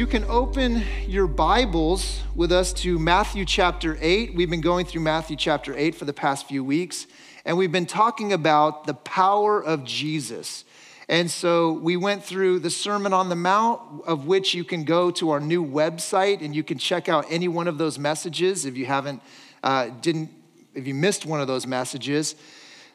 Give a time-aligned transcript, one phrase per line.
[0.00, 4.34] You can open your Bibles with us to Matthew chapter 8.
[4.34, 7.06] We've been going through Matthew chapter 8 for the past few weeks,
[7.44, 10.64] and we've been talking about the power of Jesus.
[11.06, 15.10] And so we went through the Sermon on the Mount, of which you can go
[15.10, 18.78] to our new website and you can check out any one of those messages if
[18.78, 19.20] you haven't,
[19.62, 20.30] uh, didn't,
[20.74, 22.36] if you missed one of those messages.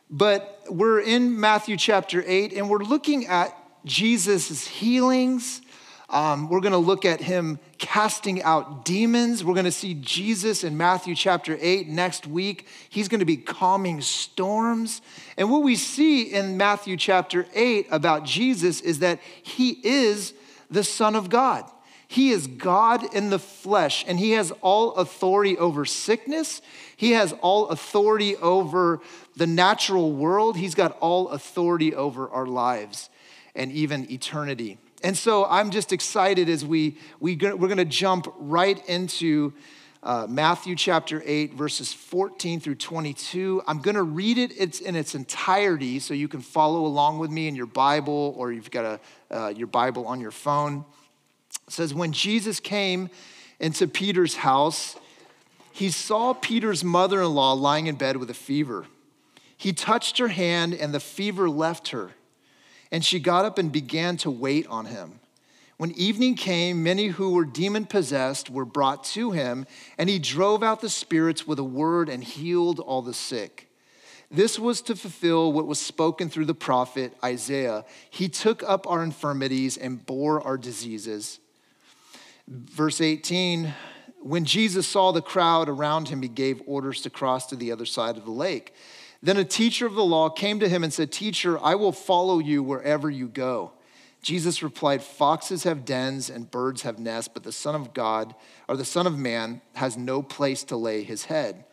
[0.10, 5.62] But we're in Matthew chapter 8 and we're looking at Jesus' healings
[6.10, 9.44] um, we're going to look at him casting out demons.
[9.44, 12.68] We're going to see Jesus in Matthew chapter 8 next week.
[12.90, 15.02] He's going to be calming storms.
[15.38, 20.34] And what we see in Matthew chapter 8 about Jesus is that he is
[20.70, 21.70] the Son of God.
[22.08, 26.62] He is God in the flesh, and he has all authority over sickness.
[26.96, 29.02] He has all authority over
[29.36, 30.56] the natural world.
[30.56, 33.10] He's got all authority over our lives
[33.56, 34.78] and even eternity.
[35.06, 39.54] And so I'm just excited as we, we we're going to jump right into
[40.02, 43.62] uh, Matthew chapter 8, verses 14 through 22.
[43.68, 47.30] I'm going to read it it's in its entirety so you can follow along with
[47.30, 50.84] me in your Bible or you've got a, uh, your Bible on your phone.
[51.68, 53.12] It says, When Jesus came
[53.60, 54.96] into Peter's house,
[55.72, 58.88] he saw Peter's mother in law lying in bed with a fever.
[59.56, 62.10] He touched her hand, and the fever left her
[62.92, 65.20] and she got up and began to wait on him.
[65.78, 69.66] When evening came, many who were demon possessed were brought to him,
[69.98, 73.70] and he drove out the spirits with a word and healed all the sick.
[74.32, 77.86] This was to fulfill what was spoken through the prophet Isaiah.
[78.10, 81.40] He took up our infirmities and bore our diseases.
[82.48, 83.74] Verse 18
[84.22, 87.86] When Jesus saw the crowd around him, he gave orders to cross to the other
[87.86, 88.74] side of the lake.
[89.22, 92.40] Then a teacher of the law came to him and said, Teacher, I will follow
[92.40, 93.72] you wherever you go.
[94.22, 98.34] Jesus replied, Foxes have dens and birds have nests, but the Son of God,
[98.68, 101.64] or the Son of Man, has no place to lay his head.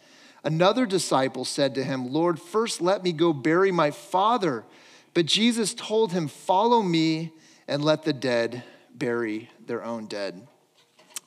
[0.44, 4.64] Another disciple said to him, Lord, first let me go bury my father.
[5.14, 7.32] But Jesus told him, Follow me
[7.68, 10.46] and let the dead bury their own dead.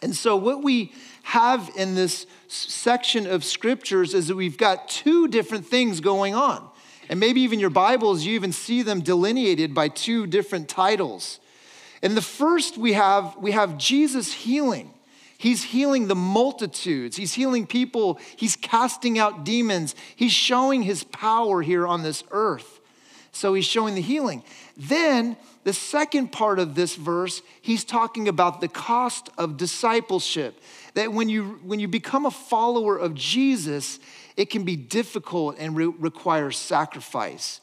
[0.05, 0.91] And so, what we
[1.23, 6.63] have in this section of scriptures is that we've got two different things going on.
[7.09, 11.39] And maybe even your Bibles, you even see them delineated by two different titles.
[12.03, 14.93] And the first, we have, we have Jesus healing.
[15.39, 17.17] He's healing the multitudes.
[17.17, 18.19] He's healing people.
[18.35, 19.95] He's casting out demons.
[20.15, 22.79] He's showing his power here on this earth.
[23.31, 24.43] So he's showing the healing.
[24.77, 25.35] Then,
[25.65, 30.61] the second part of this verse, he's talking about the cost of discipleship.
[30.93, 33.99] That when you, when you become a follower of Jesus,
[34.37, 37.61] it can be difficult and re- require sacrifice.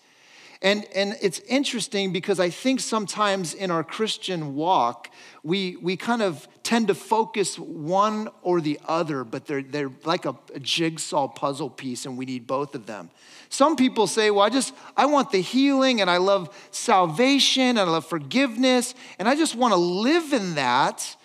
[0.62, 5.10] And, and it's interesting because I think sometimes in our Christian walk,
[5.42, 10.24] we, we kind of tend to focus one or the other, but they're, they're like
[10.24, 13.10] a, a jigsaw puzzle piece, and we need both of them.
[13.48, 17.80] Some people say, well, I just, I want the healing and I love salvation and
[17.80, 21.16] I love forgiveness, and I just want to live in that,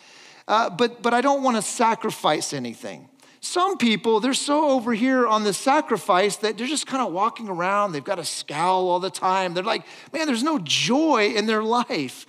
[0.47, 3.07] uh, but, but I don't want to sacrifice anything.
[3.47, 7.47] Some people, they're so over here on the sacrifice that they're just kind of walking
[7.47, 7.93] around.
[7.93, 9.53] They've got a scowl all the time.
[9.53, 12.25] They're like, man, there's no joy in their life.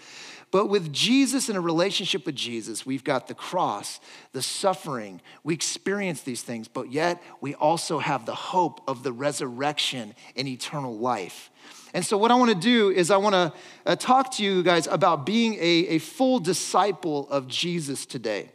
[0.52, 3.98] But with Jesus and a relationship with Jesus, we've got the cross,
[4.30, 5.20] the suffering.
[5.42, 10.46] We experience these things, but yet we also have the hope of the resurrection and
[10.46, 11.50] eternal life.
[11.94, 13.52] And so, what I want to do is, I want to
[13.84, 18.50] uh, talk to you guys about being a, a full disciple of Jesus today.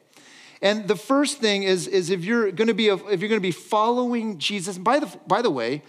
[0.63, 3.31] And the first thing is, is if you're going to be a, if you're going
[3.31, 4.77] to be following Jesus.
[4.77, 5.83] By the by the way,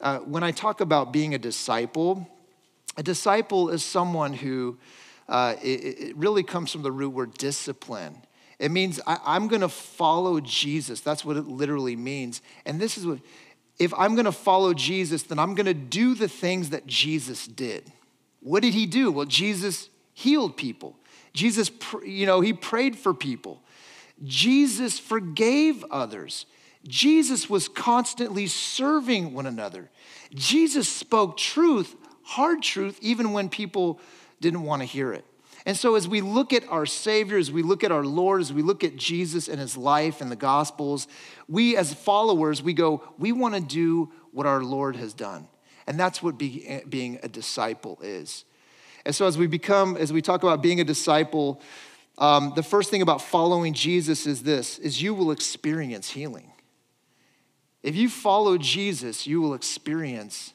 [0.00, 2.28] uh, when I talk about being a disciple,
[2.96, 4.76] a disciple is someone who
[5.28, 8.16] uh, it, it, really comes from the root word discipline.
[8.58, 11.00] It means I, am going to follow Jesus.
[11.00, 12.42] That's what it literally means.
[12.66, 13.20] And this is what,
[13.78, 17.46] if I'm going to follow Jesus, then I'm going to do the things that Jesus
[17.46, 17.92] did.
[18.40, 19.12] What did he do?
[19.12, 20.96] Well, Jesus healed people.
[21.32, 21.70] Jesus,
[22.04, 23.62] you know, he prayed for people.
[24.24, 26.46] Jesus forgave others.
[26.86, 29.90] Jesus was constantly serving one another.
[30.34, 34.00] Jesus spoke truth, hard truth, even when people
[34.40, 35.24] didn't want to hear it.
[35.66, 38.52] And so, as we look at our Savior, as we look at our Lord, as
[38.52, 41.08] we look at Jesus and his life and the Gospels,
[41.46, 45.46] we as followers, we go, we want to do what our Lord has done.
[45.86, 48.44] And that's what be, eh, being a disciple is.
[49.04, 51.60] And so, as we become, as we talk about being a disciple,
[52.18, 56.52] um, the first thing about following Jesus is this: is you will experience healing.
[57.82, 60.52] If you follow Jesus, you will experience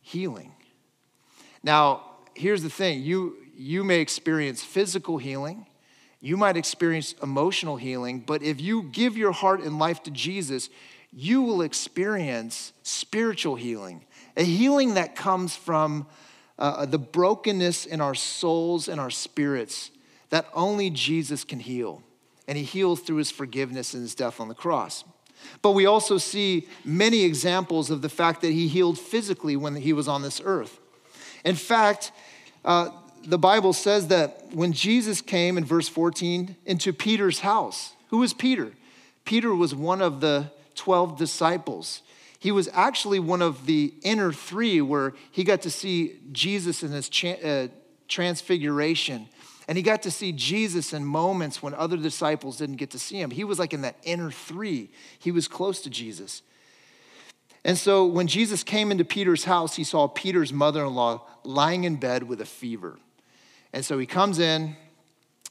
[0.00, 0.52] healing.
[1.62, 2.02] Now,
[2.34, 5.66] here's the thing: you you may experience physical healing,
[6.20, 10.68] You might experience emotional healing, but if you give your heart and life to Jesus,
[11.12, 14.04] you will experience spiritual healing,
[14.36, 16.06] a healing that comes from
[16.58, 19.90] uh, the brokenness in our souls and our spirits
[20.30, 22.02] that only Jesus can heal.
[22.46, 25.04] And he heals through his forgiveness and his death on the cross.
[25.62, 29.92] But we also see many examples of the fact that he healed physically when he
[29.92, 30.80] was on this earth.
[31.44, 32.12] In fact,
[32.64, 32.90] uh,
[33.24, 38.32] the Bible says that when Jesus came in verse 14 into Peter's house, who was
[38.32, 38.72] Peter?
[39.24, 42.02] Peter was one of the 12 disciples.
[42.38, 46.92] He was actually one of the inner three where he got to see Jesus in
[46.92, 47.68] his uh,
[48.06, 49.28] transfiguration.
[49.68, 53.20] And he got to see Jesus in moments when other disciples didn't get to see
[53.20, 53.30] him.
[53.30, 56.42] He was like in that inner three, he was close to Jesus.
[57.64, 61.84] And so when Jesus came into Peter's house, he saw Peter's mother in law lying
[61.84, 62.98] in bed with a fever.
[63.74, 64.74] And so he comes in,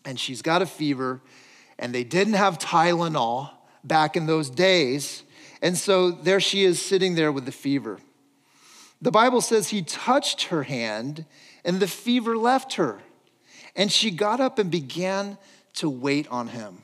[0.03, 1.21] and she's got a fever,
[1.77, 3.51] and they didn't have Tylenol
[3.83, 5.23] back in those days.
[5.61, 7.99] And so there she is sitting there with the fever.
[8.99, 11.25] The Bible says he touched her hand,
[11.63, 12.99] and the fever left her.
[13.77, 15.37] And she got up and began
[15.75, 16.83] to wait on him.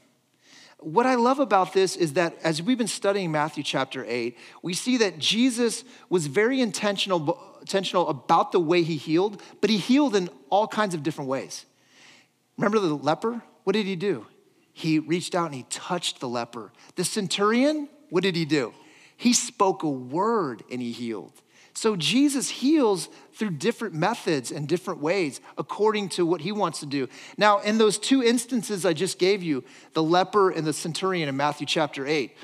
[0.80, 4.74] What I love about this is that as we've been studying Matthew chapter 8, we
[4.74, 10.16] see that Jesus was very intentional, intentional about the way he healed, but he healed
[10.16, 11.66] in all kinds of different ways.
[12.58, 13.42] Remember the leper?
[13.64, 14.28] What did he do?
[14.74, 16.72] He reached out and he touched the leper.
[16.96, 18.74] The centurion, what did he do?
[19.16, 21.42] He spoke a word and he healed.
[21.74, 26.86] So Jesus heals through different methods and different ways according to what he wants to
[26.86, 27.08] do.
[27.38, 31.36] Now, in those two instances I just gave you, the leper and the centurion in
[31.36, 32.36] Matthew chapter 8,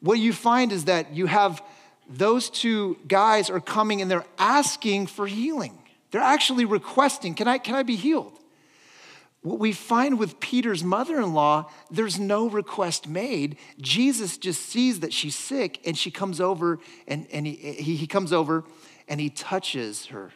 [0.00, 1.62] what you find is that you have
[2.08, 5.78] those two guys are coming and they're asking for healing.
[6.10, 8.38] They're actually requesting, Can I, can I be healed?
[9.46, 13.56] What we find with Peter's mother in law, there's no request made.
[13.80, 18.08] Jesus just sees that she's sick and she comes over and, and he, he, he
[18.08, 18.64] comes over
[19.06, 20.32] and he touches her.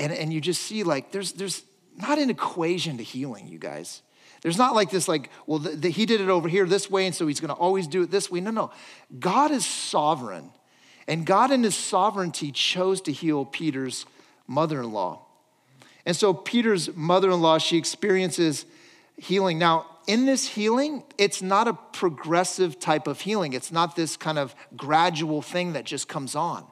[0.00, 1.62] And, and you just see like there's, there's
[1.96, 4.02] not an equation to healing, you guys.
[4.42, 7.06] There's not like this, like, well, the, the, he did it over here this way,
[7.06, 8.40] and so he's gonna always do it this way.
[8.40, 8.72] No, no.
[9.20, 10.50] God is sovereign.
[11.06, 14.04] And God, in his sovereignty, chose to heal Peter's
[14.48, 15.20] mother in law.
[16.06, 18.66] And so Peter's mother in law, she experiences
[19.16, 19.58] healing.
[19.58, 23.54] Now, in this healing, it's not a progressive type of healing.
[23.54, 26.66] It's not this kind of gradual thing that just comes on.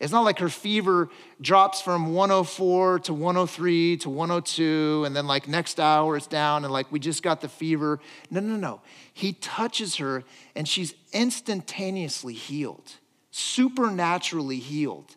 [0.00, 1.08] It's not like her fever
[1.40, 6.72] drops from 104 to 103 to 102, and then like next hour it's down, and
[6.72, 7.98] like we just got the fever.
[8.30, 8.80] No, no, no.
[9.12, 10.22] He touches her,
[10.54, 12.92] and she's instantaneously healed,
[13.32, 15.16] supernaturally healed.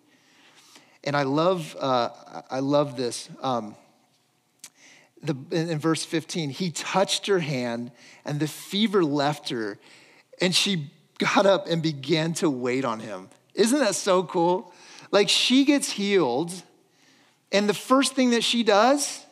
[1.04, 2.10] And I love, uh,
[2.50, 3.30] I love this.
[3.42, 3.76] Um,
[5.24, 7.92] the, in verse 15, he touched her hand
[8.26, 9.78] and the fever left her,
[10.40, 13.30] and she got up and began to wait on him.
[13.54, 14.74] Isn't that so cool?
[15.12, 16.52] Like she gets healed,
[17.52, 19.26] and the first thing that she does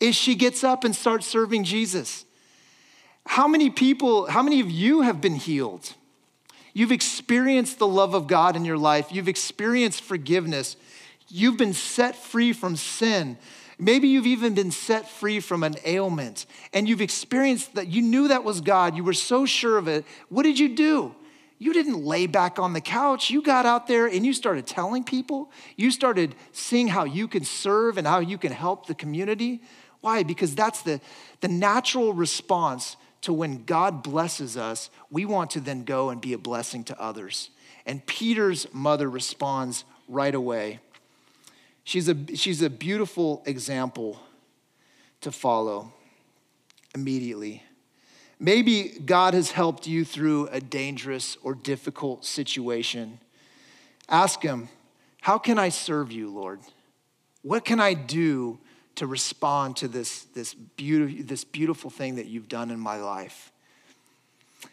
[0.00, 2.24] is she gets up and starts serving Jesus.
[3.26, 5.94] How many people, how many of you have been healed?
[6.72, 10.76] You've experienced the love of God in your life, you've experienced forgiveness,
[11.28, 13.38] You've been set free from sin.
[13.78, 18.28] Maybe you've even been set free from an ailment and you've experienced that you knew
[18.28, 18.96] that was God.
[18.96, 20.04] You were so sure of it.
[20.28, 21.14] What did you do?
[21.58, 23.30] You didn't lay back on the couch.
[23.30, 25.50] You got out there and you started telling people.
[25.76, 29.62] You started seeing how you can serve and how you can help the community.
[30.00, 30.22] Why?
[30.22, 31.00] Because that's the,
[31.40, 34.90] the natural response to when God blesses us.
[35.10, 37.50] We want to then go and be a blessing to others.
[37.86, 40.80] And Peter's mother responds right away.
[41.86, 44.18] She's a, she's a beautiful example
[45.20, 45.92] to follow
[46.96, 47.62] immediately.
[48.40, 53.20] Maybe God has helped you through a dangerous or difficult situation.
[54.08, 54.68] Ask Him,
[55.20, 56.58] How can I serve you, Lord?
[57.42, 58.58] What can I do
[58.96, 63.52] to respond to this, this, beautiful, this beautiful thing that you've done in my life?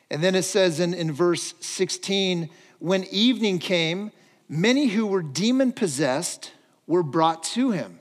[0.10, 4.12] And then it says in, in verse 16, when evening came,
[4.50, 6.53] many who were demon possessed,
[6.88, 8.00] were brought to him.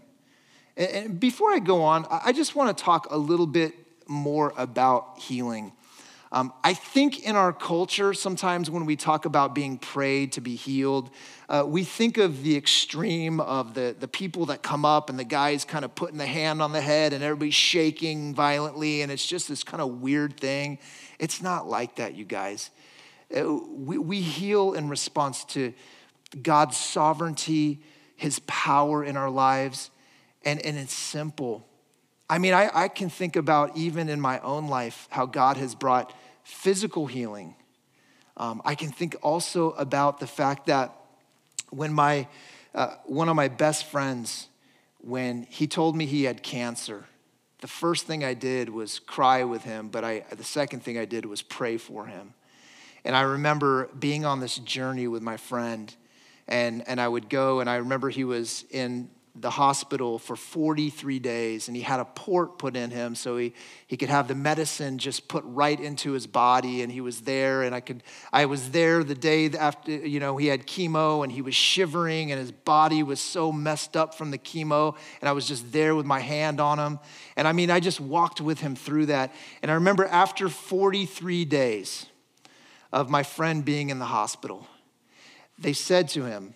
[0.76, 3.74] And before I go on, I just want to talk a little bit
[4.06, 5.72] more about healing.
[6.32, 10.54] Um, I think in our culture, sometimes when we talk about being prayed to be
[10.54, 11.10] healed,
[11.50, 15.24] uh, we think of the extreme of the, the people that come up and the
[15.24, 19.26] guy's kind of putting the hand on the head and everybody's shaking violently, and it's
[19.26, 20.78] just this kind of weird thing.
[21.18, 22.70] It's not like that, you guys.
[23.36, 25.74] Uh, we, we heal in response to
[26.42, 27.82] God's sovereignty
[28.22, 29.90] his power in our lives.
[30.44, 31.66] And, and it's simple.
[32.30, 35.74] I mean, I, I can think about even in my own life how God has
[35.74, 36.14] brought
[36.44, 37.56] physical healing.
[38.36, 40.94] Um, I can think also about the fact that
[41.70, 42.28] when my,
[42.74, 44.48] uh, one of my best friends,
[45.00, 47.04] when he told me he had cancer,
[47.60, 51.04] the first thing I did was cry with him, but I, the second thing I
[51.04, 52.34] did was pray for him.
[53.04, 55.94] And I remember being on this journey with my friend,
[56.48, 61.18] and, and I would go, and I remember he was in the hospital for 43
[61.18, 63.54] days and he had a port put in him so he,
[63.86, 67.62] he could have the medicine just put right into his body and he was there
[67.62, 71.32] and i could i was there the day after you know he had chemo and
[71.32, 75.32] he was shivering and his body was so messed up from the chemo and i
[75.32, 76.98] was just there with my hand on him.
[77.34, 79.32] And i mean i just walked with him through that.
[79.62, 82.04] And i remember after 43 days
[82.92, 84.66] of my friend being in the hospital
[85.62, 86.54] they said to him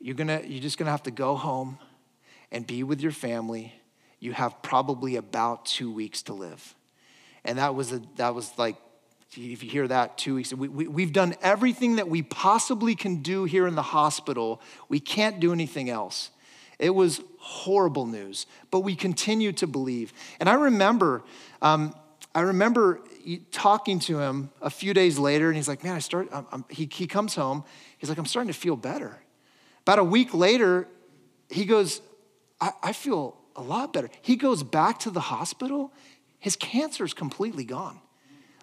[0.00, 1.78] you're gonna you're just gonna have to go home
[2.52, 3.74] and be with your family.
[4.18, 6.74] You have probably about two weeks to live.
[7.44, 8.76] And that was, a, that was like,
[9.36, 10.52] if you hear that, two weeks.
[10.54, 14.60] We, we, we've done everything that we possibly can do here in the hospital.
[14.88, 16.30] We can't do anything else.
[16.78, 20.12] It was horrible news, but we continue to believe.
[20.40, 21.22] And I remember,
[21.62, 21.94] um,
[22.36, 23.00] I remember
[23.50, 26.64] talking to him a few days later, and he's like, "Man, I start." I'm, I'm,
[26.68, 27.64] he, he comes home.
[27.96, 29.18] He's like, "I'm starting to feel better."
[29.82, 30.88] About a week later,
[31.48, 32.02] he goes,
[32.60, 34.10] I, I feel a lot better.
[34.20, 35.92] He goes back to the hospital,
[36.38, 38.00] his cancer is completely gone.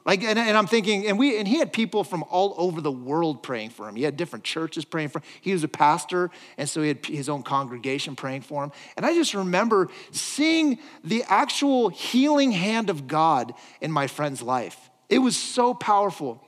[0.06, 2.92] Like, and, and, I'm thinking, and we, and he had people from all over the
[2.92, 3.96] world praying for him.
[3.96, 5.26] He had different churches praying for him.
[5.40, 8.72] He was a pastor, and so he had his own congregation praying for him.
[8.98, 14.90] And I just remember seeing the actual healing hand of God in my friend's life.
[15.08, 16.46] It was so powerful.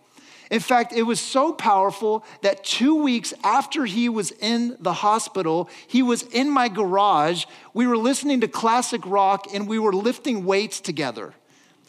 [0.51, 5.69] In fact, it was so powerful that two weeks after he was in the hospital,
[5.87, 7.45] he was in my garage.
[7.73, 11.33] We were listening to classic rock and we were lifting weights together.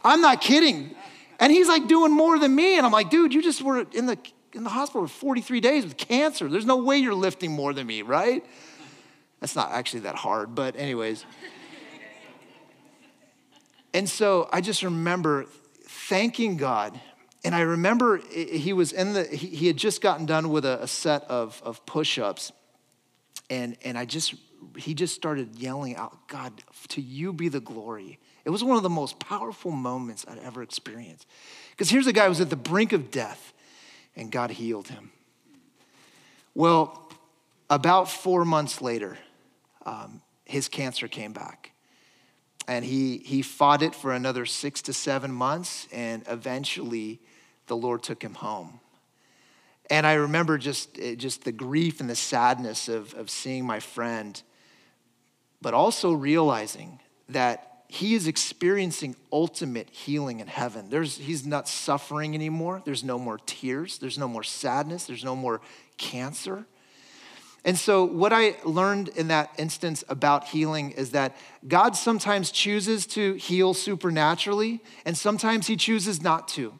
[0.02, 0.94] I'm not kidding.
[1.38, 2.76] And he's like doing more than me.
[2.76, 4.18] And I'm like, dude, you just were in the,
[4.52, 6.48] in the hospital for 43 days with cancer.
[6.48, 8.44] There's no way you're lifting more than me, right?
[9.40, 11.24] That's not actually that hard, but, anyways.
[13.92, 15.46] And so I just remember
[15.84, 16.98] thanking God
[17.46, 21.22] and I remember he was in the, he had just gotten done with a, set
[21.30, 22.50] of, of push ups.
[23.48, 24.34] And, and I just,
[24.76, 26.52] he just started yelling out, God,
[26.88, 28.18] to you be the glory.
[28.46, 31.26] It was one of the most powerful moments I'd ever experienced.
[31.72, 33.52] Because here's a guy who was at the brink of death,
[34.14, 35.10] and God healed him.
[36.54, 37.10] Well,
[37.68, 39.18] about four months later,
[39.84, 41.72] um, his cancer came back.
[42.68, 47.18] And he, he fought it for another six to seven months, and eventually
[47.66, 48.78] the Lord took him home.
[49.90, 53.80] And I remember just, eh, just the grief and the sadness of, of seeing my
[53.80, 54.40] friend,
[55.60, 60.90] but also realizing that he is experiencing ultimate healing in heaven.
[60.90, 62.82] There's, he's not suffering anymore.
[62.84, 63.98] There's no more tears.
[63.98, 65.06] There's no more sadness.
[65.06, 65.60] There's no more
[65.96, 66.66] cancer.
[67.64, 73.06] And so, what I learned in that instance about healing is that God sometimes chooses
[73.08, 76.78] to heal supernaturally, and sometimes He chooses not to.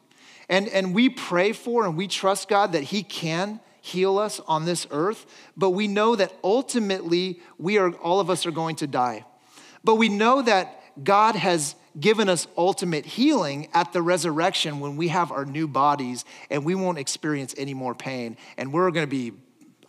[0.49, 4.65] And, and we pray for and we trust God that He can heal us on
[4.65, 8.87] this earth, but we know that ultimately we are, all of us are going to
[8.87, 9.25] die.
[9.83, 15.09] But we know that God has given us ultimate healing at the resurrection when we
[15.09, 18.37] have our new bodies and we won't experience any more pain.
[18.57, 19.33] And we're gonna be,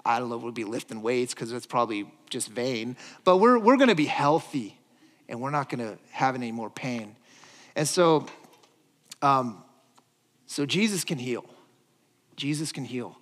[0.05, 3.77] I don't know, we'll be lifting weights because it's probably just vain, but we're, we're
[3.77, 4.77] gonna be healthy
[5.27, 7.15] and we're not gonna have any more pain.
[7.75, 8.25] And so,
[9.21, 9.63] um,
[10.45, 11.45] so Jesus can heal.
[12.35, 13.17] Jesus can heal.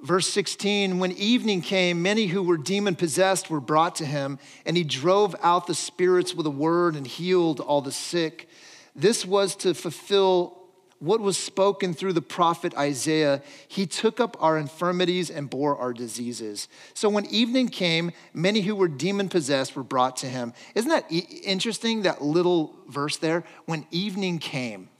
[0.00, 4.76] Verse 16, when evening came, many who were demon possessed were brought to him, and
[4.76, 8.48] he drove out the spirits with a word and healed all the sick.
[8.94, 10.56] This was to fulfill
[11.00, 13.42] what was spoken through the prophet Isaiah.
[13.66, 16.68] He took up our infirmities and bore our diseases.
[16.94, 20.52] So when evening came, many who were demon possessed were brought to him.
[20.74, 23.44] Isn't that interesting, that little verse there?
[23.66, 24.90] When evening came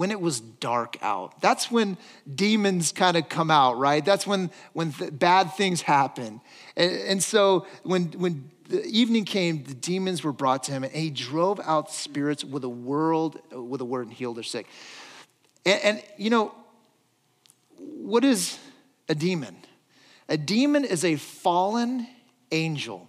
[0.00, 1.42] when it was dark out.
[1.42, 1.98] That's when
[2.34, 4.02] demons kind of come out, right?
[4.02, 6.40] That's when, when th- bad things happen.
[6.74, 10.92] And, and so when, when the evening came, the demons were brought to him, and
[10.94, 14.66] he drove out spirits with a word, with a word and healed their sick.
[15.66, 16.54] And, and you know,
[17.76, 18.58] what is
[19.10, 19.54] a demon?
[20.30, 22.06] A demon is a fallen
[22.52, 23.06] angel.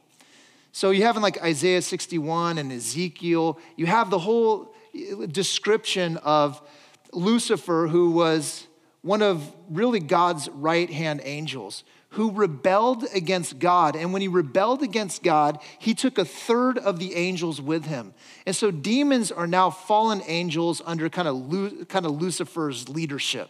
[0.74, 4.76] So you have in like Isaiah 61 and Ezekiel, you have the whole
[5.32, 6.62] description of
[7.14, 8.68] Lucifer, who was
[9.02, 13.96] one of really God's right hand angels, who rebelled against God.
[13.96, 18.14] And when he rebelled against God, he took a third of the angels with him.
[18.46, 23.50] And so demons are now fallen angels under kind of, kind of Lucifer's leadership.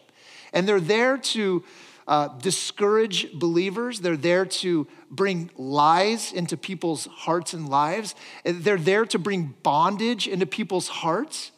[0.53, 1.63] And they're there to
[2.07, 3.99] uh, discourage believers.
[3.99, 8.15] They're there to bring lies into people's hearts and lives.
[8.43, 11.51] They're there to bring bondage into people's hearts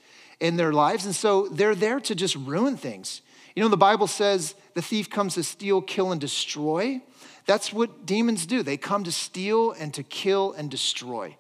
[0.44, 1.06] and their lives.
[1.06, 3.22] And so they're there to just ruin things.
[3.56, 7.02] You know, the Bible says the thief comes to steal, kill, and destroy.
[7.46, 8.62] That's what demons do.
[8.62, 11.38] They come to steal and to kill and destroy.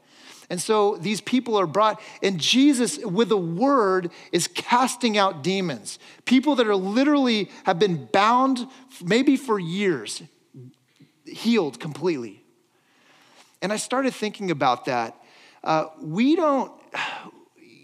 [0.50, 6.00] And so these people are brought, and Jesus, with a word, is casting out demons.
[6.26, 8.68] People that are literally have been bound
[9.04, 10.22] maybe for years,
[11.26, 12.44] healed completely.
[13.62, 15.16] And I started thinking about that.
[15.64, 16.72] Uh, we don't,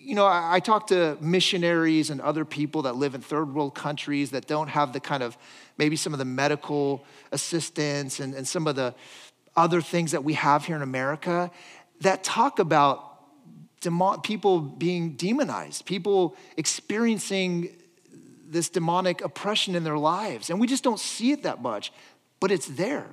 [0.09, 3.75] you know, I, I talk to missionaries and other people that live in third world
[3.75, 5.37] countries that don't have the kind of
[5.77, 8.95] maybe some of the medical assistance and, and some of the
[9.55, 11.51] other things that we have here in America
[12.01, 13.05] that talk about
[14.23, 17.69] people being demonized, people experiencing
[18.47, 20.49] this demonic oppression in their lives.
[20.49, 21.93] And we just don't see it that much,
[22.39, 23.05] but it's there.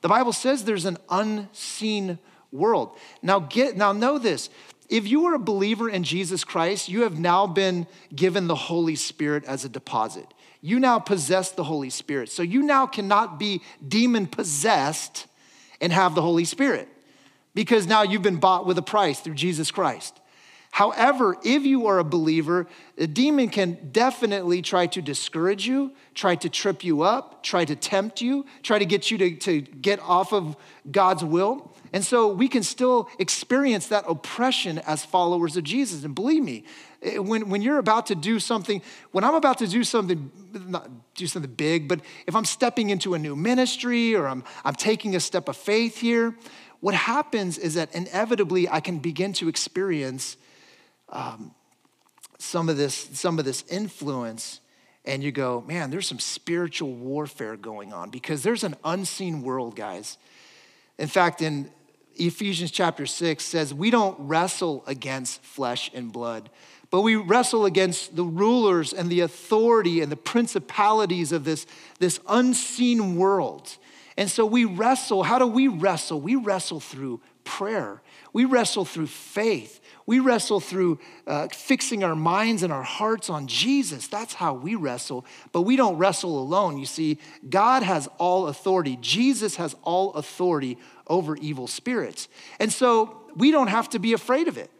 [0.00, 2.18] The Bible says there's an unseen
[2.50, 2.96] world.
[3.20, 4.48] Now get now know this.
[4.88, 8.96] If you are a believer in Jesus Christ, you have now been given the Holy
[8.96, 10.26] Spirit as a deposit.
[10.60, 12.30] You now possess the Holy Spirit.
[12.30, 15.26] So you now cannot be demon possessed
[15.80, 16.88] and have the Holy Spirit
[17.54, 20.18] because now you've been bought with a price through Jesus Christ.
[20.70, 22.66] However, if you are a believer,
[22.96, 27.74] a demon can definitely try to discourage you, try to trip you up, try to
[27.74, 30.56] tempt you, try to get you to, to get off of
[30.90, 31.74] God's will.
[31.92, 36.04] And so we can still experience that oppression as followers of Jesus.
[36.04, 36.64] And believe me,
[37.02, 40.90] eh, when, when you're about to do something, when I'm about to do something, not
[41.14, 45.16] do something big, but if I'm stepping into a new ministry or I'm, I'm taking
[45.16, 46.34] a step of faith here,
[46.80, 50.36] what happens is that inevitably I can begin to experience
[51.08, 51.54] um,
[52.38, 54.60] some, of this, some of this influence
[55.08, 59.74] and you go, man, there's some spiritual warfare going on because there's an unseen world,
[59.74, 60.18] guys.
[60.98, 61.70] In fact, in
[62.18, 66.50] Ephesians chapter 6 says, We don't wrestle against flesh and blood,
[66.90, 71.66] but we wrestle against the rulers and the authority and the principalities of this,
[71.98, 73.76] this unseen world.
[74.16, 75.22] And so we wrestle.
[75.22, 76.20] How do we wrestle?
[76.20, 78.02] We wrestle through prayer,
[78.32, 79.80] we wrestle through faith.
[80.08, 84.08] We wrestle through uh, fixing our minds and our hearts on Jesus.
[84.08, 85.26] That's how we wrestle.
[85.52, 86.78] But we don't wrestle alone.
[86.78, 92.28] You see, God has all authority, Jesus has all authority over evil spirits.
[92.58, 94.70] And so we don't have to be afraid of it.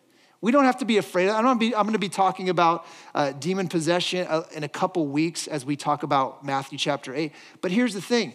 [0.41, 1.29] We don't have to be afraid.
[1.29, 4.64] I'm going to be, I'm going to be talking about uh, demon possession uh, in
[4.64, 7.33] a couple weeks as we talk about Matthew chapter 8.
[7.61, 8.33] But here's the thing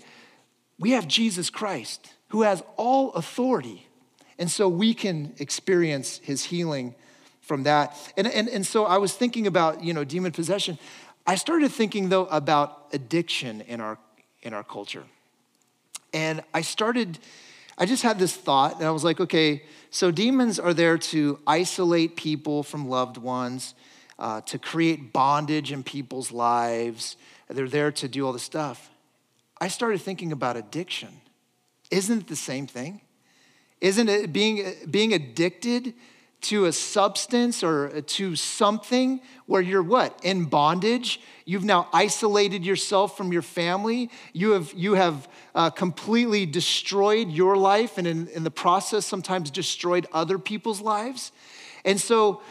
[0.77, 3.88] we have Jesus Christ who has all authority.
[4.43, 6.95] And so we can experience his healing
[7.39, 7.95] from that.
[8.17, 10.77] And, and, and so I was thinking about, you know, demon possession.
[11.25, 13.97] I started thinking though about addiction in our,
[14.41, 15.06] in our culture.
[16.13, 17.19] And I started,
[17.77, 21.39] I just had this thought and I was like, okay, so demons are there to
[21.47, 23.75] isolate people from loved ones,
[24.19, 27.15] uh, to create bondage in people's lives.
[27.47, 28.91] They're there to do all this stuff.
[29.62, 31.21] I started thinking about addiction.
[31.89, 32.99] Isn't it the same thing?
[33.84, 35.93] Isn't it being, being addicted
[36.43, 40.17] to a substance or to something where you're what?
[40.24, 41.19] In bondage.
[41.43, 44.10] You've now isolated yourself from your family.
[44.32, 49.52] You have, you have uh, completely destroyed your life and in, in the process, sometimes
[49.52, 51.34] destroyed other people's lives.
[51.84, 52.41] And so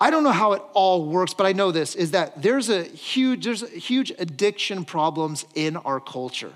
[0.00, 2.82] I don't know how it all works, but I know this is that there's a
[2.82, 6.52] huge, there's a huge addiction problems in our culture.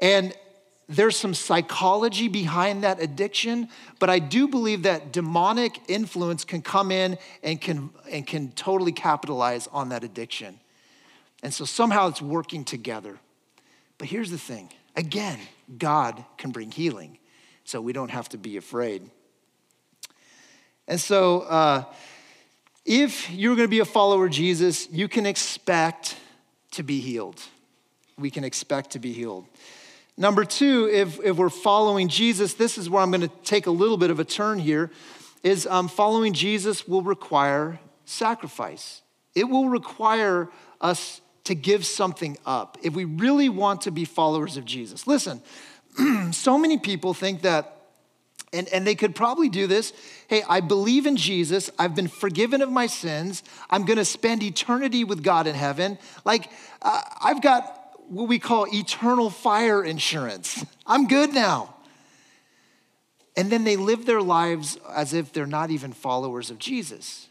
[0.00, 0.34] And
[0.88, 3.68] there's some psychology behind that addiction,
[3.98, 8.92] but I do believe that demonic influence can come in and can, and can totally
[8.92, 10.60] capitalize on that addiction.
[11.42, 13.18] And so somehow it's working together.
[13.98, 15.38] But here's the thing again,
[15.78, 17.18] God can bring healing,
[17.64, 19.10] so we don't have to be afraid.
[20.86, 21.84] And so, uh,
[22.84, 26.16] if you're going to be a follower of Jesus, you can expect
[26.72, 27.40] to be healed.
[28.18, 29.46] We can expect to be healed.
[30.16, 33.72] Number two, if, if we're following Jesus, this is where I'm going to take a
[33.72, 34.90] little bit of a turn here,
[35.42, 39.02] is um, following Jesus will require sacrifice.
[39.34, 40.50] It will require
[40.80, 45.06] us to give something up if we really want to be followers of Jesus.
[45.06, 45.42] Listen,
[46.32, 47.76] so many people think that,
[48.52, 49.92] and, and they could probably do this
[50.28, 55.04] hey, I believe in Jesus, I've been forgiven of my sins, I'm gonna spend eternity
[55.04, 55.98] with God in heaven.
[56.24, 56.50] Like,
[56.80, 60.64] uh, I've got what we call eternal fire insurance.
[60.86, 61.74] I'm good now.
[63.36, 67.28] And then they live their lives as if they're not even followers of Jesus.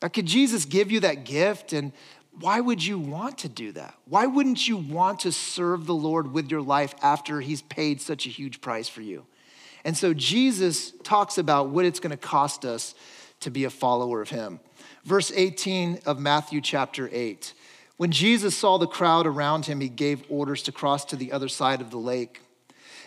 [0.00, 1.72] Now, could Jesus give you that gift?
[1.72, 1.92] And
[2.40, 3.94] why would you want to do that?
[4.06, 8.26] Why wouldn't you want to serve the Lord with your life after he's paid such
[8.26, 9.26] a huge price for you?
[9.84, 12.94] And so Jesus talks about what it's going to cost us
[13.40, 14.60] to be a follower of him.
[15.04, 17.52] Verse 18 of Matthew chapter 8.
[17.96, 21.48] When Jesus saw the crowd around him, he gave orders to cross to the other
[21.48, 22.40] side of the lake.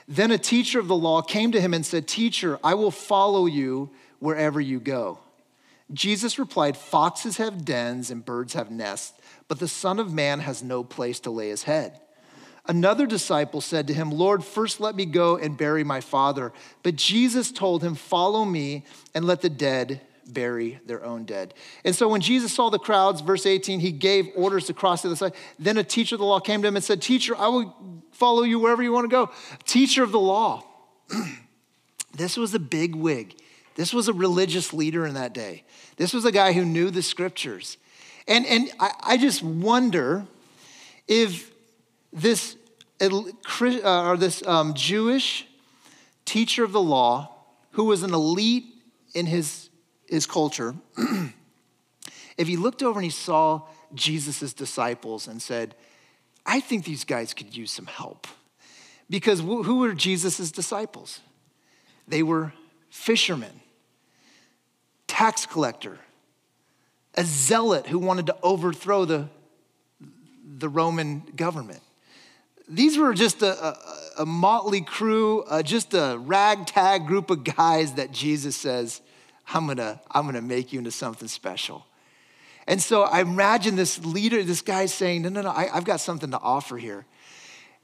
[0.08, 3.46] Then a teacher of the law came to him and said, Teacher, I will follow
[3.46, 5.20] you wherever you go.
[5.94, 10.64] Jesus replied, Foxes have dens and birds have nests, but the Son of Man has
[10.64, 12.00] no place to lay his head.
[12.68, 16.52] Another disciple said to him, Lord, first let me go and bury my father.
[16.82, 21.54] But Jesus told him, Follow me and let the dead bury their own dead.
[21.84, 25.10] And so when Jesus saw the crowds, verse 18, he gave orders to cross to
[25.10, 25.34] the side.
[25.60, 28.44] Then a teacher of the law came to him and said, Teacher, I will follow
[28.44, 29.32] you wherever you want to go.
[29.66, 30.64] Teacher of the law.
[32.16, 33.36] this was a big wig.
[33.76, 35.64] This was a religious leader in that day.
[35.98, 37.78] This was a guy who knew the scriptures.
[38.28, 40.26] And, and I, I just wonder
[41.08, 41.52] if
[42.12, 42.56] this,
[43.02, 43.10] uh,
[44.08, 45.46] or this um, Jewish
[46.24, 47.32] teacher of the law,
[47.72, 48.66] who was an elite
[49.14, 49.70] in his,
[50.08, 50.76] his culture,
[52.38, 53.62] if he looked over and he saw
[53.94, 55.76] Jesus' disciples and said,
[56.46, 58.28] I think these guys could use some help.
[59.10, 61.22] Because who were Jesus' disciples?
[62.08, 62.54] They were
[62.90, 63.62] fishermen,
[65.08, 66.00] tax collector,
[67.16, 69.30] a zealot who wanted to overthrow the,
[70.58, 71.82] the Roman government.
[72.68, 73.78] These were just a, a,
[74.20, 79.02] a motley crew, uh, just a ragtag group of guys that Jesus says,
[79.54, 81.86] I'm gonna, I'm gonna make you into something special.
[82.68, 86.00] And so I imagine this leader, this guy saying, No, no, no, I, I've got
[86.00, 87.06] something to offer here.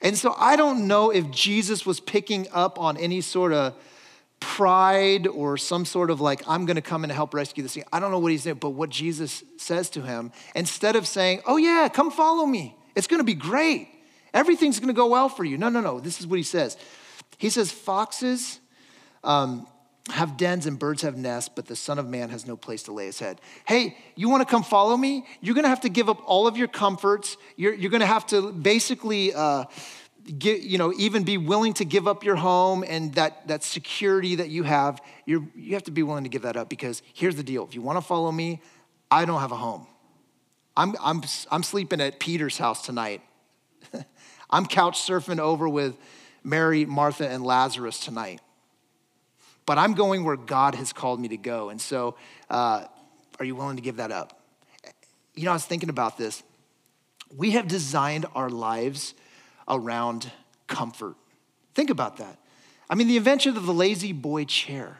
[0.01, 3.75] And so I don't know if Jesus was picking up on any sort of
[4.39, 7.83] pride or some sort of like, I'm gonna come and help rescue this thing.
[7.93, 11.41] I don't know what he's saying, but what Jesus says to him, instead of saying,
[11.45, 13.87] Oh, yeah, come follow me, it's gonna be great,
[14.33, 15.57] everything's gonna go well for you.
[15.59, 16.75] No, no, no, this is what he says.
[17.37, 18.59] He says, Foxes
[19.23, 19.67] um,
[20.09, 22.91] have dens and birds have nests, but the Son of Man has no place to
[22.91, 23.39] lay his head.
[23.65, 25.25] Hey, you want to come follow me?
[25.41, 27.37] You're going to have to give up all of your comforts.
[27.55, 29.65] You're, you're going to have to basically, uh,
[30.37, 34.35] get, you know, even be willing to give up your home and that, that security
[34.35, 35.01] that you have.
[35.25, 37.63] You're, you have to be willing to give that up because here's the deal.
[37.63, 38.61] If you want to follow me,
[39.09, 39.87] I don't have a home.
[40.75, 43.21] I'm, I'm, I'm sleeping at Peter's house tonight.
[44.49, 45.95] I'm couch surfing over with
[46.43, 48.41] Mary, Martha, and Lazarus tonight
[49.65, 51.69] but I'm going where God has called me to go.
[51.69, 52.15] And so,
[52.49, 52.85] uh,
[53.39, 54.41] are you willing to give that up?
[55.35, 56.43] You know, I was thinking about this.
[57.35, 59.13] We have designed our lives
[59.67, 60.31] around
[60.67, 61.15] comfort.
[61.73, 62.37] Think about that.
[62.89, 64.97] I mean, the invention of the La-Z-Boy chair.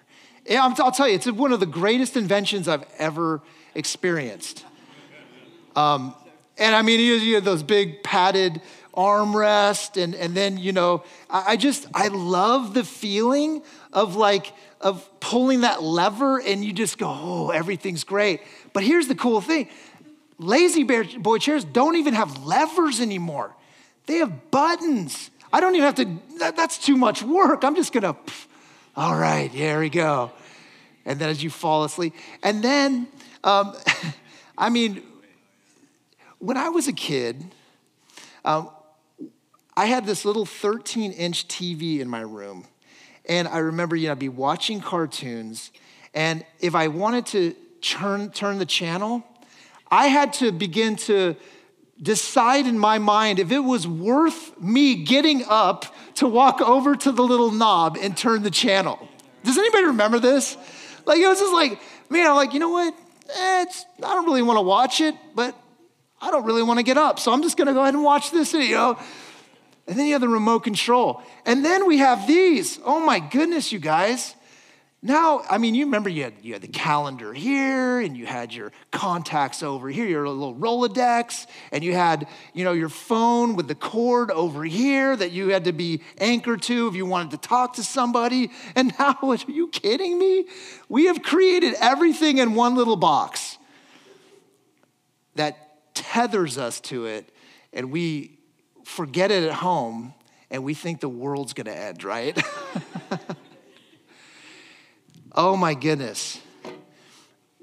[0.50, 3.42] I'll tell you, it's one of the greatest inventions I've ever
[3.76, 4.66] experienced.
[5.76, 6.16] Um,
[6.58, 8.62] and I mean, you have those big padded
[8.96, 13.62] armrest, and, and then, you know, I just, I love the feeling
[13.94, 18.42] of like, of pulling that lever and you just go, oh, everything's great.
[18.74, 19.68] But here's the cool thing
[20.40, 23.56] La-Z-Boy chairs don't even have levers anymore,
[24.06, 25.30] they have buttons.
[25.54, 27.66] I don't even have to, that, that's too much work.
[27.66, 28.16] I'm just gonna,
[28.96, 30.32] all right, here we go.
[31.06, 33.08] And then as you fall asleep, and then,
[33.44, 33.76] um,
[34.58, 35.04] I mean,
[36.40, 37.44] when I was a kid,
[38.46, 38.70] um,
[39.76, 42.66] I had this little 13 inch TV in my room.
[43.32, 45.72] And I remember, you know, I'd be watching cartoons,
[46.14, 49.24] and if I wanted to turn, turn the channel,
[49.90, 51.38] I had to begin to
[52.02, 57.14] decide in my mind if it was worth me getting up to walk over to
[57.14, 59.00] the little knob and turn the channel.
[59.46, 60.58] Does anybody remember this?
[61.06, 62.94] Like, it was just like, man, I'm like, you know what?
[63.34, 63.66] Eh,
[64.04, 65.56] I don't really want to watch it, but
[66.22, 67.18] I don't really want to get up.
[67.18, 69.00] So I'm just going to go ahead and watch this, know.
[69.88, 71.22] And then you have the remote control.
[71.46, 72.80] And then we have these.
[72.86, 74.36] Oh my goodness, you guys.
[75.04, 78.54] Now, I mean, you remember you had, you had the calendar here, and you had
[78.54, 83.68] your contacts over here, your little Rolodex, and you had, you know, your phone with
[83.68, 87.38] the cord over here that you had to be anchored to if you wanted to
[87.38, 88.52] talk to somebody.
[88.76, 90.46] And now, are you kidding me?
[90.88, 93.58] We have created everything in one little box
[95.34, 97.28] that tethers us to it,
[97.74, 98.38] and we
[98.84, 100.14] forget it at home
[100.50, 102.38] and we think the world's gonna end, right?
[105.34, 106.40] oh my goodness.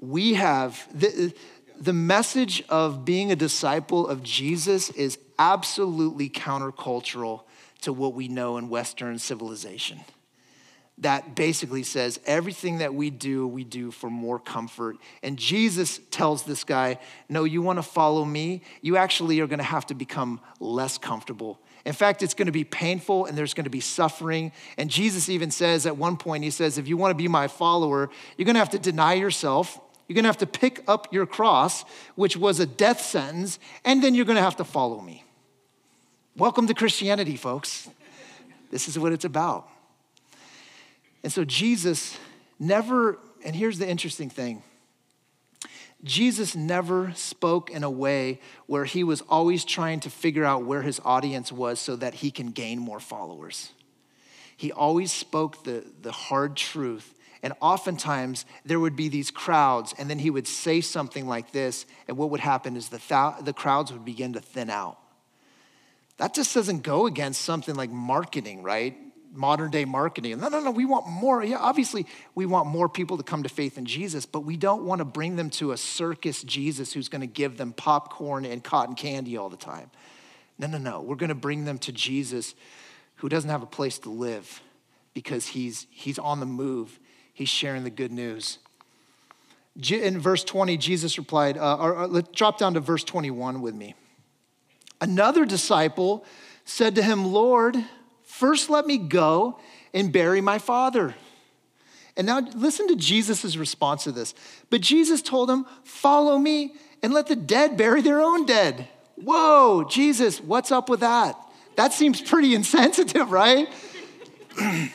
[0.00, 1.35] We have the,
[1.81, 7.42] the message of being a disciple of Jesus is absolutely countercultural
[7.83, 10.00] to what we know in Western civilization.
[11.02, 14.96] That basically says everything that we do, we do for more comfort.
[15.22, 18.62] And Jesus tells this guy, No, you wanna follow me?
[18.82, 21.61] You actually are gonna have to become less comfortable.
[21.87, 24.50] In fact, it's gonna be painful and there's gonna be suffering.
[24.76, 28.11] And Jesus even says at one point, He says, If you wanna be my follower,
[28.37, 29.80] you're gonna have to deny yourself.
[30.08, 31.84] You're gonna have to pick up your cross,
[32.16, 35.22] which was a death sentence, and then you're gonna have to follow me.
[36.34, 37.88] Welcome to Christianity, folks.
[38.70, 39.68] This is what it's about.
[41.22, 42.16] And so Jesus
[42.59, 44.62] never, and here's the interesting thing
[46.04, 50.83] Jesus never spoke in a way where he was always trying to figure out where
[50.83, 53.72] his audience was so that he can gain more followers.
[54.57, 57.14] He always spoke the, the hard truth.
[57.42, 61.87] And oftentimes there would be these crowds, and then he would say something like this,
[62.09, 64.98] and what would happen is the, th- the crowds would begin to thin out.
[66.16, 68.96] That just doesn't go against something like marketing, right?
[69.38, 70.40] Modern day marketing.
[70.40, 71.44] No, no, no, we want more.
[71.44, 74.83] Yeah, obviously, we want more people to come to faith in Jesus, but we don't
[74.83, 78.64] want to bring them to a circus Jesus who's going to give them popcorn and
[78.64, 79.92] cotton candy all the time.
[80.59, 81.03] No, no, no.
[81.03, 82.57] We're going to bring them to Jesus
[83.18, 84.61] who doesn't have a place to live
[85.14, 86.98] because he's, he's on the move,
[87.33, 88.59] he's sharing the good news.
[89.88, 93.77] In verse 20, Jesus replied, uh, or, or, let's drop down to verse 21 with
[93.77, 93.94] me.
[95.01, 96.24] Another disciple
[96.64, 97.77] said to him, Lord,
[98.38, 99.59] first let me go
[99.92, 101.14] and bury my father.
[102.16, 104.35] And now listen to Jesus' response to this.
[104.70, 108.88] But Jesus told him, Follow me and let the dead bury their own dead.
[109.16, 111.37] Whoa, Jesus, what's up with that?
[111.77, 113.68] That seems pretty insensitive, right?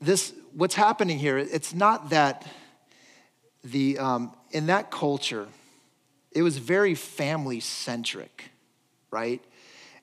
[0.00, 2.46] this, what's happening here, it's not that
[3.64, 5.48] the, um, in that culture,
[6.30, 8.50] it was very family centric,
[9.10, 9.42] right?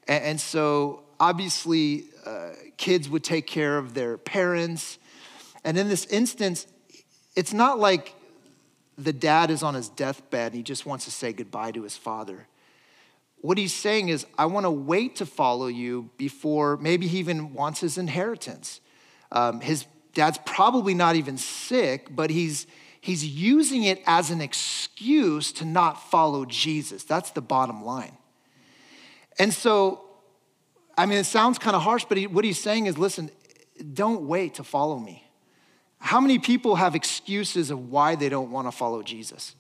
[0.09, 4.97] And, and so obviously, uh, kids would take care of their parents.
[5.63, 6.67] And in this instance,
[7.35, 8.15] it's not like
[8.97, 11.95] the dad is on his deathbed and he just wants to say goodbye to his
[11.95, 12.47] father.
[13.41, 17.53] What he's saying is, I want to wait to follow you before maybe he even
[17.53, 18.81] wants his inheritance.
[19.31, 22.67] Um, his dad's probably not even sick, but he's
[22.99, 27.05] he's using it as an excuse to not follow Jesus.
[27.05, 28.18] That's the bottom line.
[29.39, 30.01] And so,
[30.97, 33.31] I mean, it sounds kind of harsh, but he, what he's saying is listen,
[33.93, 35.23] don't wait to follow me.
[35.99, 39.55] How many people have excuses of why they don't want to follow Jesus?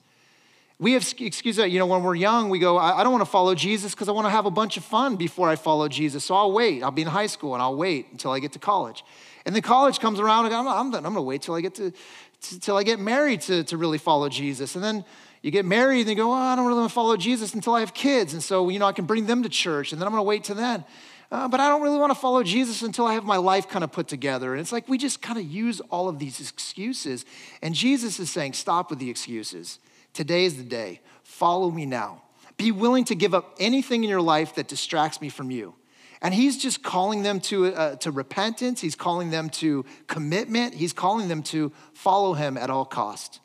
[0.79, 3.29] We have excuses that, you know, when we're young, we go, I don't want to
[3.29, 6.23] follow Jesus because I want to have a bunch of fun before I follow Jesus.
[6.23, 6.83] So I'll wait.
[6.83, 9.03] I'll be in high school and I'll wait until I get to college.
[9.45, 11.75] And then college comes around and I'm, I'm, I'm going to wait till I get
[11.75, 11.91] to,
[12.53, 14.75] until I get married to, to really follow Jesus.
[14.75, 15.03] And then
[15.41, 17.73] you get married and you go, oh, I don't really want to follow Jesus until
[17.73, 18.33] I have kids.
[18.33, 20.27] And so, you know, I can bring them to church and then I'm going to
[20.27, 20.83] wait to then.
[21.31, 23.83] Uh, but I don't really want to follow Jesus until I have my life kind
[23.83, 24.51] of put together.
[24.51, 27.23] And it's like we just kind of use all of these excuses.
[27.61, 29.79] And Jesus is saying, stop with the excuses.
[30.13, 31.01] Today is the day.
[31.23, 32.23] Follow me now.
[32.57, 35.75] Be willing to give up anything in your life that distracts me from you.
[36.21, 38.81] And he's just calling them to, uh, to repentance.
[38.81, 40.73] He's calling them to commitment.
[40.73, 43.39] He's calling them to follow him at all cost.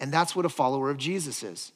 [0.00, 1.72] And that's what a follower of Jesus is.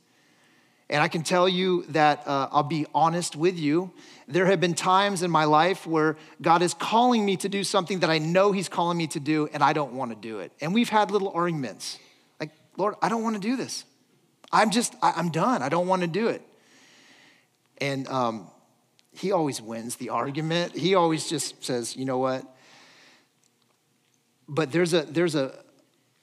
[0.88, 3.92] And I can tell you that uh, I'll be honest with you.
[4.28, 8.00] There have been times in my life where God is calling me to do something
[8.00, 10.52] that I know He's calling me to do, and I don't want to do it.
[10.60, 11.98] And we've had little arguments
[12.38, 13.84] like, Lord, I don't want to do this.
[14.52, 15.62] I'm just, I, am done.
[15.62, 16.42] I don't want to do it.
[17.78, 18.50] And um,
[19.14, 20.76] he always wins the argument.
[20.76, 22.44] He always just says, you know what?
[24.48, 25.54] But there's a there's a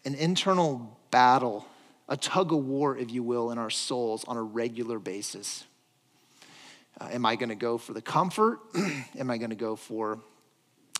[0.06, 1.66] an internal battle,
[2.10, 5.64] a tug of war, if you will, in our souls on a regular basis.
[7.00, 8.60] Uh, am I going to go for the comfort?
[9.18, 10.20] am I going to go for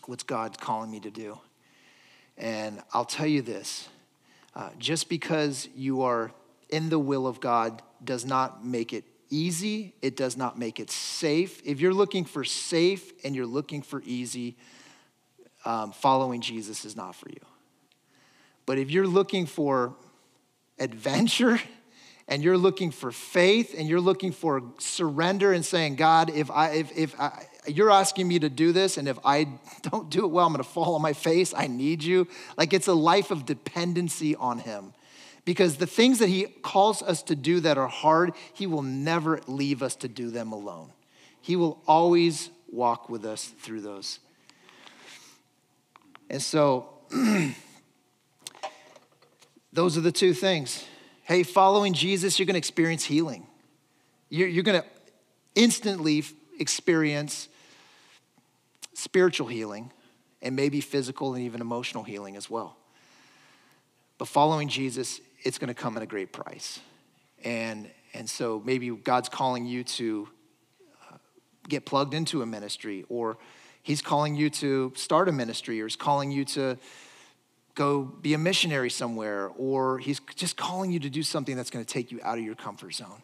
[0.06, 1.38] what's God calling me to do?
[2.38, 3.90] And I'll tell you this
[4.56, 6.32] uh, just because you are
[6.70, 10.92] in the will of God does not make it easy, it does not make it
[10.92, 11.62] safe.
[11.66, 14.56] If you're looking for safe and you're looking for easy,
[15.66, 17.42] um, following Jesus is not for you.
[18.66, 19.96] But if you're looking for
[20.80, 21.60] adventure
[22.30, 26.70] and you're looking for faith and you're looking for surrender and saying, God, if I,
[26.70, 29.48] if, if I, you're asking me to do this, and if I
[29.82, 31.54] don't do it well, I'm gonna fall on my face.
[31.58, 32.28] I need you.
[32.56, 34.94] Like it's a life of dependency on Him.
[35.44, 39.42] Because the things that He calls us to do that are hard, He will never
[39.48, 40.92] leave us to do them alone.
[41.42, 44.20] He will always walk with us through those.
[46.30, 46.90] And so,
[49.72, 50.86] those are the two things.
[51.24, 53.46] Hey, following Jesus, you're gonna experience healing.
[54.30, 54.86] You're, you're gonna
[55.56, 56.24] instantly
[56.60, 57.50] experience
[58.94, 59.92] spiritual healing
[60.42, 62.78] and maybe physical and even emotional healing as well.
[64.18, 66.80] But following Jesus, it's going to come at a great price.
[67.44, 70.28] And, and so maybe God's calling you to
[71.10, 71.18] uh,
[71.68, 73.38] get plugged into a ministry, or
[73.82, 76.78] He's calling you to start a ministry, or He's calling you to
[77.76, 81.84] go be a missionary somewhere, or He's just calling you to do something that's going
[81.84, 83.22] to take you out of your comfort zone.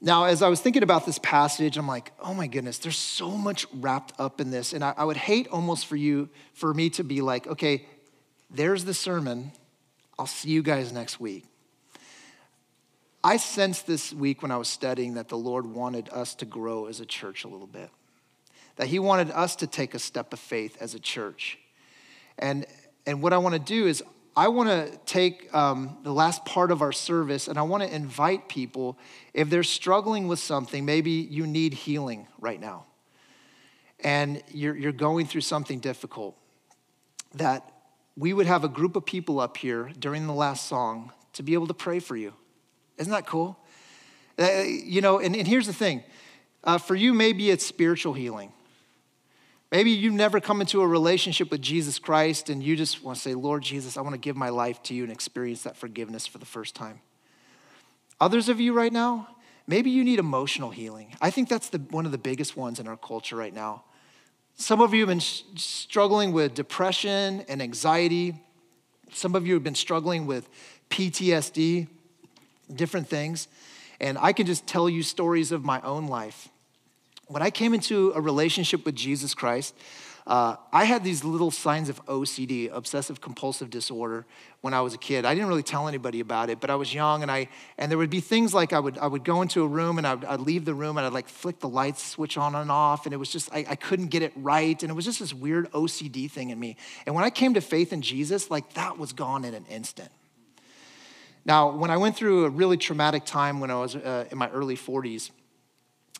[0.00, 3.30] Now, as I was thinking about this passage, I'm like, oh my goodness, there's so
[3.30, 4.72] much wrapped up in this.
[4.72, 7.84] And I, I would hate almost for you, for me to be like, okay,
[8.48, 9.50] there's the sermon.
[10.16, 11.44] I'll see you guys next week.
[13.24, 16.86] I sensed this week when I was studying that the Lord wanted us to grow
[16.86, 17.90] as a church a little bit,
[18.76, 21.58] that He wanted us to take a step of faith as a church.
[22.38, 22.66] And,
[23.06, 24.02] and what I want to do is,
[24.36, 27.92] I want to take um, the last part of our service and I want to
[27.92, 28.96] invite people,
[29.34, 32.84] if they're struggling with something, maybe you need healing right now,
[33.98, 36.36] and you're, you're going through something difficult,
[37.34, 37.68] that
[38.16, 41.54] we would have a group of people up here during the last song to be
[41.54, 42.32] able to pray for you.
[42.96, 43.58] Isn't that cool?
[44.38, 46.04] Uh, you know, and, and here's the thing
[46.62, 48.52] uh, for you, maybe it's spiritual healing.
[49.70, 53.22] Maybe you've never come into a relationship with Jesus Christ and you just want to
[53.22, 56.26] say, Lord Jesus, I want to give my life to you and experience that forgiveness
[56.26, 57.00] for the first time.
[58.20, 59.28] Others of you right now,
[59.66, 61.14] maybe you need emotional healing.
[61.20, 63.84] I think that's the, one of the biggest ones in our culture right now.
[64.56, 68.34] Some of you have been struggling with depression and anxiety.
[69.12, 70.48] Some of you have been struggling with
[70.90, 71.86] PTSD,
[72.74, 73.48] different things.
[74.00, 76.48] And I can just tell you stories of my own life.
[77.28, 79.74] When I came into a relationship with Jesus Christ,
[80.26, 84.26] uh, I had these little signs of OCD, obsessive compulsive disorder,
[84.60, 85.24] when I was a kid.
[85.24, 87.96] I didn't really tell anybody about it, but I was young, and I and there
[87.96, 90.40] would be things like I would I would go into a room and I'd, I'd
[90.40, 93.16] leave the room and I'd like flick the lights switch on and off, and it
[93.16, 96.30] was just I, I couldn't get it right, and it was just this weird OCD
[96.30, 96.76] thing in me.
[97.06, 100.10] And when I came to faith in Jesus, like that was gone in an instant.
[101.46, 104.50] Now, when I went through a really traumatic time when I was uh, in my
[104.50, 105.30] early 40s,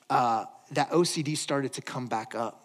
[0.08, 2.64] uh, that OCD started to come back up.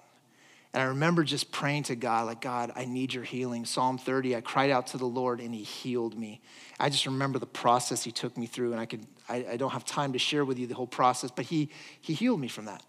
[0.73, 3.63] And I remember just praying to God, like, God, I need your healing.
[3.63, 6.41] Psalm 30, I cried out to the Lord and he healed me.
[6.79, 9.71] I just remember the process he took me through, and I could I, I don't
[9.71, 11.69] have time to share with you the whole process, but he
[12.01, 12.83] he healed me from that.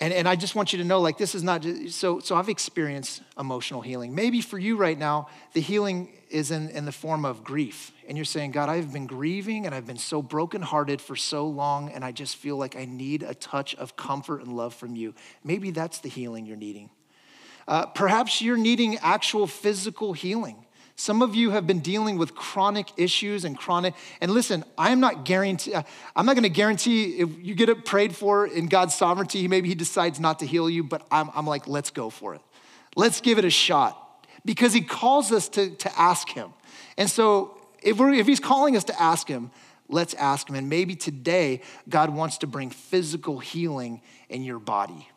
[0.00, 2.36] And, and I just want you to know, like, this is not just, so, so
[2.36, 4.14] I've experienced emotional healing.
[4.14, 7.90] Maybe for you right now, the healing is in, in the form of grief.
[8.06, 11.90] And you're saying, God, I've been grieving and I've been so brokenhearted for so long,
[11.90, 15.14] and I just feel like I need a touch of comfort and love from you.
[15.42, 16.90] Maybe that's the healing you're needing.
[17.66, 20.64] Uh, perhaps you're needing actual physical healing.
[21.00, 25.24] Some of you have been dealing with chronic issues and chronic, and listen, I'm not
[25.24, 25.84] guarantee, uh,
[26.16, 29.76] I'm not gonna guarantee if you get it prayed for in God's sovereignty, maybe he
[29.76, 32.40] decides not to heal you, but I'm, I'm like, let's go for it.
[32.96, 36.52] Let's give it a shot because he calls us to, to ask him.
[36.96, 39.52] And so if, we're, if he's calling us to ask him,
[39.88, 40.56] let's ask him.
[40.56, 45.08] And maybe today, God wants to bring physical healing in your body.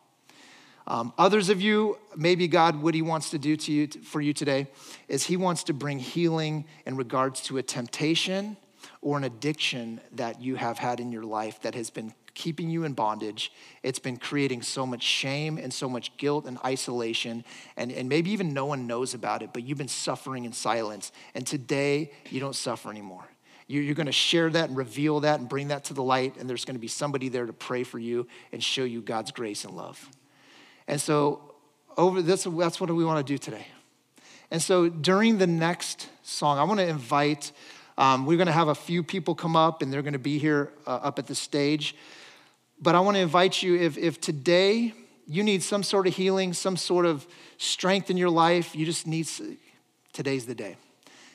[0.87, 4.33] Um, others of you, maybe God, what He wants to do to you for you
[4.33, 4.67] today
[5.07, 8.57] is He wants to bring healing in regards to a temptation
[9.01, 12.83] or an addiction that you have had in your life that has been keeping you
[12.83, 13.51] in bondage.
[13.83, 17.43] It's been creating so much shame and so much guilt and isolation,
[17.77, 21.11] and, and maybe even no one knows about it, but you've been suffering in silence.
[21.35, 23.25] And today, you don't suffer anymore.
[23.67, 26.49] You're going to share that and reveal that and bring that to the light, and
[26.49, 29.63] there's going to be somebody there to pray for you and show you God's grace
[29.63, 30.09] and love.
[30.87, 31.55] And so,
[31.97, 33.67] over this, that's what we want to do today.
[34.49, 37.51] And so, during the next song, I want to invite,
[37.97, 40.37] um, we're going to have a few people come up and they're going to be
[40.37, 41.95] here uh, up at the stage.
[42.81, 44.93] But I want to invite you, if, if today
[45.27, 49.05] you need some sort of healing, some sort of strength in your life, you just
[49.05, 49.29] need,
[50.13, 50.75] today's the day.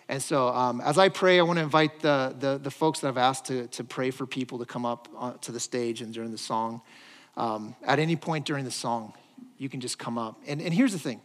[0.09, 3.09] And so, um, as I pray, I want to invite the, the, the, folks that
[3.09, 6.15] I've asked to, to pray for people to come up uh, to the stage and
[6.15, 6.81] during the song.
[7.37, 9.15] Um, at any point during the song,
[9.59, 10.41] you can just come up.
[10.47, 11.21] And, and here's the thing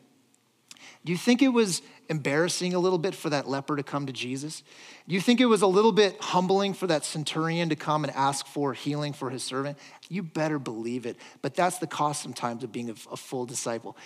[1.04, 4.14] do you think it was embarrassing a little bit for that leper to come to
[4.14, 4.64] Jesus?
[5.08, 8.14] Do you think it was a little bit humbling for that centurion to come and
[8.14, 9.78] ask for healing for his servant?
[10.10, 11.18] You better believe it.
[11.42, 13.98] But that's the cost sometimes of being a, a full disciple.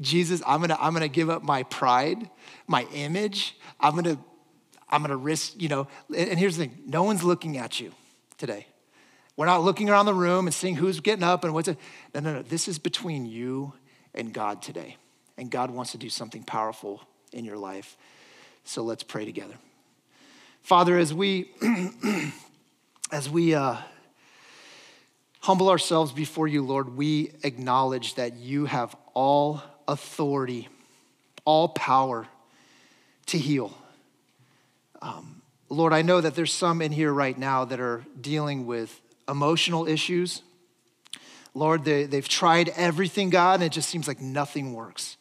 [0.00, 2.28] Jesus, I'm gonna, I'm gonna give up my pride,
[2.66, 3.56] my image.
[3.80, 4.18] I'm gonna,
[4.90, 5.88] I'm gonna risk, you know.
[6.14, 7.92] And here's the thing: no one's looking at you
[8.36, 8.66] today.
[9.38, 11.78] We're not looking around the room and seeing who's getting up and what's it.
[12.12, 12.42] No, no, no.
[12.42, 13.72] This is between you
[14.12, 14.96] and God today.
[15.36, 17.00] And God wants to do something powerful
[17.32, 17.96] in your life.
[18.64, 19.54] So let's pray together.
[20.62, 21.52] Father, as we
[23.12, 23.76] as we uh,
[25.38, 30.68] humble ourselves before you, Lord, we acknowledge that you have all authority,
[31.44, 32.26] all power
[33.26, 33.72] to heal.
[35.00, 39.00] Um, Lord, I know that there's some in here right now that are dealing with
[39.28, 40.42] emotional issues.
[41.54, 45.16] Lord, they, they've tried everything, God, and it just seems like nothing works.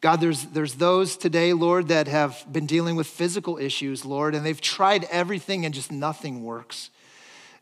[0.00, 4.46] God, there's, there's those today, Lord, that have been dealing with physical issues, Lord, and
[4.46, 6.90] they've tried everything and just nothing works.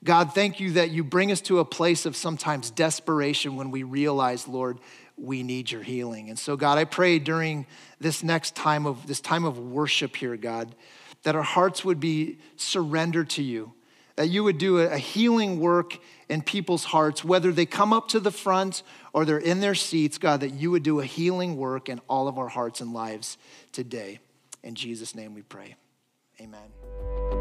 [0.05, 3.83] God, thank you that you bring us to a place of sometimes desperation when we
[3.83, 4.79] realize, Lord,
[5.17, 6.29] we need your healing.
[6.29, 7.67] And so, God, I pray during
[8.01, 10.77] this next time of this time of worship here, God,
[11.25, 13.73] that our hearts would be surrendered to you,
[14.19, 15.97] that you would do a healing work
[16.29, 20.19] in people's hearts, whether they come up to the front or they're in their seats,
[20.19, 23.39] God, that you would do a healing work in all of our hearts and lives
[23.71, 24.19] today.
[24.65, 25.77] In Jesus' name we pray.
[26.41, 27.38] Amen.